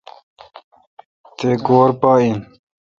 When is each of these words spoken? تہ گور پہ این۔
تہ 1.37 1.49
گور 1.65 1.89
پہ 1.99 2.11
این۔ 2.19 2.37